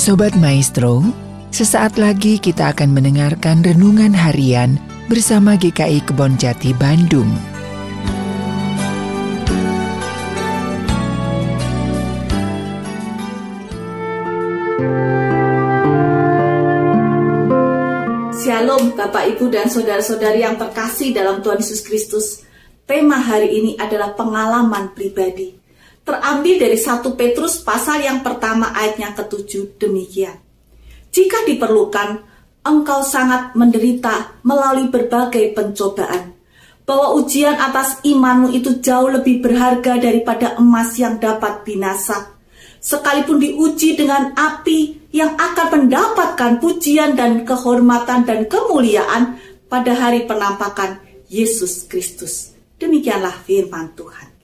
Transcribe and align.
Sobat 0.00 0.32
Maestro, 0.32 1.04
sesaat 1.52 2.00
lagi 2.00 2.40
kita 2.40 2.72
akan 2.72 2.96
mendengarkan 2.96 3.60
renungan 3.60 4.16
harian 4.16 4.80
bersama 5.12 5.60
GKI 5.60 6.00
Kebon 6.08 6.40
Jati 6.40 6.72
Bandung. 6.72 7.28
Shalom 18.40 18.96
Bapak 18.96 19.36
Ibu 19.36 19.52
dan 19.52 19.68
Saudara-saudari 19.68 20.40
yang 20.40 20.56
terkasih 20.56 21.12
dalam 21.12 21.44
Tuhan 21.44 21.60
Yesus 21.60 21.84
Kristus. 21.84 22.48
Tema 22.88 23.20
hari 23.20 23.52
ini 23.52 23.76
adalah 23.76 24.16
pengalaman 24.16 24.96
pribadi 24.96 25.59
terambil 26.10 26.58
dari 26.58 26.74
satu 26.74 27.14
Petrus 27.14 27.62
pasal 27.62 28.02
yang 28.02 28.26
pertama 28.26 28.74
ayat 28.74 28.98
yang 28.98 29.14
ketujuh 29.14 29.78
demikian. 29.78 30.34
Jika 31.14 31.46
diperlukan, 31.46 32.26
engkau 32.66 33.06
sangat 33.06 33.54
menderita 33.54 34.42
melalui 34.42 34.90
berbagai 34.90 35.54
pencobaan. 35.54 36.34
Bahwa 36.82 37.14
ujian 37.14 37.54
atas 37.54 38.02
imanmu 38.02 38.50
itu 38.50 38.82
jauh 38.82 39.06
lebih 39.14 39.38
berharga 39.38 40.02
daripada 40.02 40.58
emas 40.58 40.98
yang 40.98 41.22
dapat 41.22 41.62
binasa. 41.62 42.34
Sekalipun 42.82 43.38
diuji 43.38 43.94
dengan 43.94 44.34
api 44.34 45.06
yang 45.14 45.38
akan 45.38 45.86
mendapatkan 45.86 46.58
pujian 46.58 47.14
dan 47.14 47.46
kehormatan 47.46 48.26
dan 48.26 48.50
kemuliaan 48.50 49.38
pada 49.70 49.94
hari 49.94 50.26
penampakan 50.26 50.98
Yesus 51.30 51.86
Kristus. 51.86 52.50
Demikianlah 52.74 53.38
firman 53.46 53.94
Tuhan. 53.94 54.39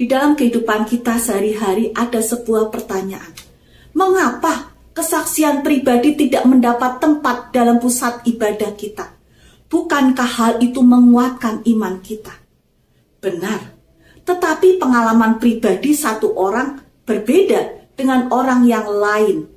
Di 0.00 0.08
dalam 0.08 0.32
kehidupan 0.32 0.88
kita 0.88 1.20
sehari-hari 1.20 1.92
ada 1.92 2.24
sebuah 2.24 2.72
pertanyaan. 2.72 3.36
Mengapa 3.92 4.72
kesaksian 4.96 5.60
pribadi 5.60 6.16
tidak 6.16 6.48
mendapat 6.48 7.04
tempat 7.04 7.52
dalam 7.52 7.76
pusat 7.76 8.24
ibadah 8.24 8.72
kita? 8.80 9.12
Bukankah 9.68 10.30
hal 10.40 10.52
itu 10.64 10.80
menguatkan 10.80 11.60
iman 11.68 12.00
kita? 12.00 12.32
Benar, 13.20 13.76
tetapi 14.24 14.80
pengalaman 14.80 15.36
pribadi 15.36 15.92
satu 15.92 16.32
orang 16.32 16.80
berbeda 17.04 17.92
dengan 17.92 18.32
orang 18.32 18.64
yang 18.64 18.88
lain. 18.88 19.52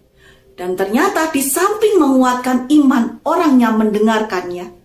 Dan 0.59 0.75
ternyata 0.75 1.31
di 1.31 1.39
samping 1.39 1.95
menguatkan 2.03 2.67
iman 2.67 3.23
orang 3.23 3.63
yang 3.63 3.79
mendengarkannya, 3.79 4.75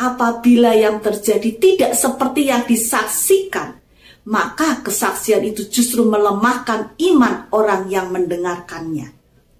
apabila 0.00 0.72
yang 0.72 1.04
terjadi 1.04 1.52
tidak 1.60 1.92
seperti 2.00 2.48
yang 2.48 2.64
disaksikan, 2.64 3.81
maka 4.22 4.78
kesaksian 4.86 5.42
itu 5.42 5.66
justru 5.66 6.06
melemahkan 6.06 6.94
iman 6.94 7.50
orang 7.50 7.90
yang 7.90 8.14
mendengarkannya. 8.14 9.10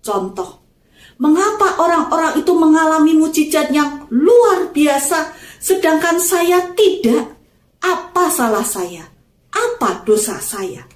Contoh, 0.03 0.63
mengapa 1.19 1.83
orang-orang 1.83 2.39
itu 2.39 2.53
mengalami 2.55 3.13
mujizat 3.19 3.75
yang 3.75 4.07
luar 4.11 4.71
biasa, 4.71 5.35
sedangkan 5.59 6.23
saya 6.23 6.71
tidak? 6.79 7.35
Apa 7.83 8.31
salah 8.31 8.63
saya? 8.63 9.03
Apa 9.51 10.07
dosa 10.07 10.39
saya? 10.39 10.87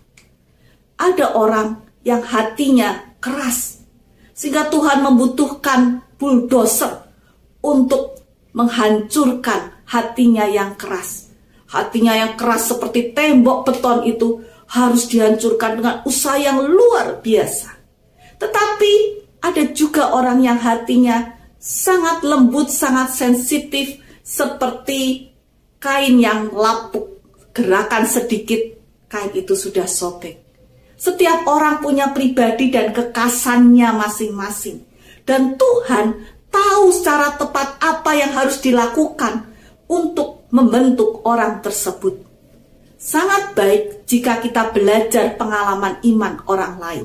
Ada 0.96 1.34
orang 1.34 1.82
yang 2.06 2.22
hatinya 2.22 3.18
keras, 3.18 3.82
sehingga 4.30 4.70
Tuhan 4.70 5.02
membutuhkan 5.02 6.06
bulldozer 6.14 7.10
untuk 7.66 8.22
menghancurkan 8.54 9.84
hatinya 9.90 10.46
yang 10.46 10.78
keras 10.78 11.25
Hatinya 11.76 12.16
yang 12.16 12.32
keras 12.40 12.72
seperti 12.72 13.12
tembok 13.12 13.68
beton 13.68 14.08
itu 14.08 14.40
harus 14.72 15.04
dihancurkan 15.12 15.76
dengan 15.76 15.96
usaha 16.08 16.40
yang 16.40 16.64
luar 16.64 17.20
biasa. 17.20 17.76
Tetapi 18.40 18.92
ada 19.44 19.62
juga 19.76 20.16
orang 20.16 20.40
yang 20.40 20.56
hatinya 20.56 21.36
sangat 21.60 22.24
lembut, 22.24 22.72
sangat 22.72 23.12
sensitif 23.12 24.00
seperti 24.24 25.28
kain 25.76 26.16
yang 26.16 26.48
lapuk. 26.48 27.20
Gerakan 27.52 28.08
sedikit, 28.08 28.60
kain 29.08 29.32
itu 29.36 29.52
sudah 29.52 29.84
sobek. 29.84 30.44
Setiap 30.96 31.44
orang 31.44 31.84
punya 31.84 32.16
pribadi 32.16 32.72
dan 32.72 32.96
kekasannya 32.96 33.92
masing-masing. 33.96 34.80
Dan 35.28 35.60
Tuhan 35.60 36.24
tahu 36.48 36.84
secara 36.88 37.36
tepat 37.36 37.76
apa 37.80 38.12
yang 38.16 38.32
harus 38.32 38.60
dilakukan 38.64 39.44
untuk 39.88 40.45
membentuk 40.56 41.20
orang 41.28 41.60
tersebut. 41.60 42.24
Sangat 42.96 43.52
baik 43.52 44.08
jika 44.08 44.40
kita 44.40 44.72
belajar 44.72 45.36
pengalaman 45.36 46.00
iman 46.00 46.40
orang 46.48 46.74
lain. 46.80 47.04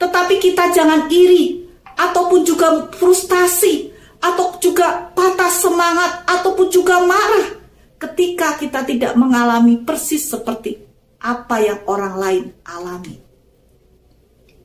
Tetapi 0.00 0.40
kita 0.40 0.72
jangan 0.72 1.04
iri 1.12 1.68
ataupun 2.00 2.48
juga 2.48 2.88
frustasi 2.96 3.92
atau 4.24 4.56
juga 4.56 5.12
patah 5.12 5.52
semangat 5.52 6.24
ataupun 6.24 6.72
juga 6.72 7.04
marah 7.04 7.60
ketika 8.00 8.56
kita 8.56 8.80
tidak 8.88 9.12
mengalami 9.20 9.84
persis 9.84 10.24
seperti 10.24 10.80
apa 11.20 11.60
yang 11.60 11.80
orang 11.84 12.14
lain 12.16 12.44
alami. 12.64 13.14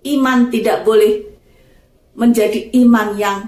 Iman 0.04 0.48
tidak 0.48 0.86
boleh 0.88 1.34
menjadi 2.14 2.72
iman 2.86 3.18
yang 3.18 3.40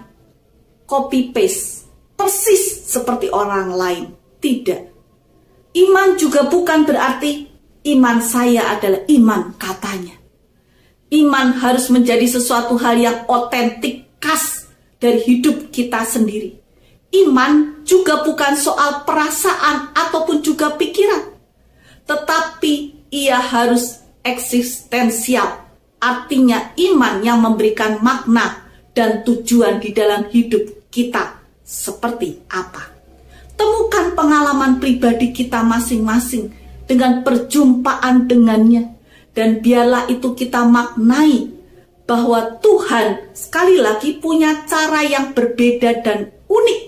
copy 0.90 1.30
paste 1.30 1.86
persis 2.18 2.90
seperti 2.90 3.30
orang 3.30 3.70
lain. 3.76 4.06
Tidak. 4.46 4.82
Iman 5.74 6.22
juga 6.22 6.46
bukan 6.46 6.86
berarti 6.86 7.50
iman 7.98 8.22
saya 8.22 8.78
adalah 8.78 9.02
iman 9.10 9.58
katanya. 9.58 10.22
Iman 11.10 11.58
harus 11.58 11.90
menjadi 11.90 12.30
sesuatu 12.30 12.78
hal 12.78 13.02
yang 13.02 13.18
otentik, 13.26 14.06
khas 14.22 14.70
dari 15.02 15.18
hidup 15.26 15.74
kita 15.74 16.06
sendiri. 16.06 16.62
Iman 17.10 17.82
juga 17.90 18.22
bukan 18.22 18.54
soal 18.54 19.02
perasaan 19.02 19.98
ataupun 19.98 20.46
juga 20.46 20.78
pikiran, 20.78 21.26
tetapi 22.06 23.02
ia 23.10 23.42
harus 23.42 23.98
eksistensial. 24.22 25.66
Artinya 25.98 26.78
iman 26.78 27.18
yang 27.26 27.42
memberikan 27.42 27.98
makna 28.06 28.62
dan 28.94 29.26
tujuan 29.26 29.82
di 29.82 29.90
dalam 29.90 30.30
hidup 30.30 30.86
kita 30.94 31.42
seperti 31.66 32.46
apa. 32.54 32.95
Temukan 33.56 34.16
pengalaman 34.16 34.84
pribadi 34.84 35.32
kita 35.32 35.64
masing-masing 35.64 36.52
dengan 36.86 37.24
perjumpaan 37.24 38.28
dengannya, 38.28 38.94
dan 39.32 39.64
biarlah 39.64 40.06
itu 40.12 40.36
kita 40.36 40.68
maknai 40.68 41.50
bahwa 42.06 42.62
Tuhan 42.62 43.34
sekali 43.34 43.82
lagi 43.82 44.22
punya 44.22 44.68
cara 44.70 45.02
yang 45.02 45.34
berbeda 45.34 46.06
dan 46.06 46.30
unik, 46.46 46.84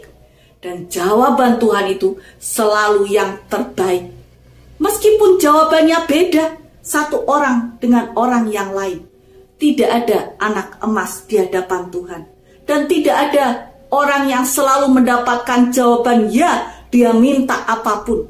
dan 0.61 0.85
jawaban 0.91 1.57
Tuhan 1.57 1.89
itu 1.89 2.19
selalu 2.37 3.09
yang 3.09 3.41
terbaik. 3.49 4.13
Meskipun 4.77 5.41
jawabannya 5.41 6.05
beda 6.05 6.45
satu 6.85 7.25
orang 7.25 7.81
dengan 7.81 8.13
orang 8.13 8.53
yang 8.53 8.69
lain, 8.77 9.01
tidak 9.57 9.89
ada 10.05 10.37
anak 10.37 10.77
emas 10.85 11.25
di 11.25 11.41
hadapan 11.41 11.89
Tuhan, 11.89 12.21
dan 12.69 12.85
tidak 12.85 13.15
ada 13.31 13.45
Orang 13.87 14.27
yang 14.27 14.43
selalu 14.43 14.99
mendapatkan 14.99 15.71
jawaban 15.71 16.27
ya, 16.27 16.83
dia 16.91 17.15
minta 17.15 17.63
apa 17.63 18.03
pun. 18.03 18.27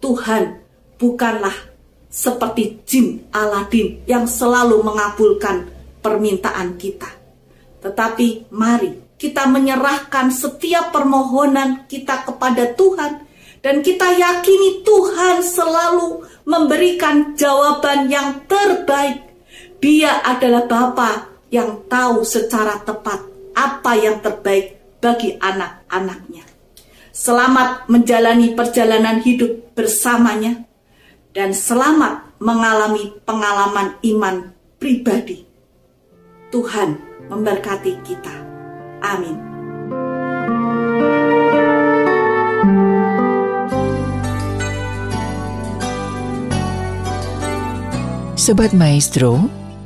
Tuhan 0.00 0.60
bukanlah 0.96 1.52
seperti 2.08 2.80
jin 2.84 3.24
Aladin 3.32 4.04
yang 4.04 4.24
selalu 4.28 4.80
mengabulkan 4.84 5.68
permintaan 6.04 6.76
kita. 6.76 7.08
Tetapi 7.80 8.52
mari 8.52 9.16
kita 9.20 9.48
menyerahkan 9.48 10.32
setiap 10.32 10.92
permohonan 10.92 11.84
kita 11.88 12.24
kepada 12.24 12.72
Tuhan 12.72 13.24
dan 13.60 13.84
kita 13.84 14.16
yakini 14.16 14.80
Tuhan 14.84 15.44
selalu 15.44 16.24
memberikan 16.48 17.36
jawaban 17.36 18.08
yang 18.08 18.44
terbaik. 18.48 19.28
Dia 19.80 20.24
adalah 20.24 20.64
Bapa 20.68 21.12
yang 21.52 21.84
tahu 21.88 22.24
secara 22.24 22.80
tepat 22.84 23.20
apa 23.56 23.92
yang 23.96 24.20
terbaik 24.24 24.79
bagi 25.00 25.36
anak-anaknya. 25.40 26.44
Selamat 27.10 27.90
menjalani 27.90 28.54
perjalanan 28.54 29.18
hidup 29.20 29.74
bersamanya 29.74 30.62
dan 31.34 31.52
selamat 31.52 32.38
mengalami 32.38 33.12
pengalaman 33.26 33.98
iman 34.00 34.54
pribadi. 34.78 35.44
Tuhan 36.54 36.96
memberkati 37.28 37.92
kita. 38.04 38.34
Amin. 39.04 39.50
Sobat 48.40 48.72
Maestro, 48.72 49.52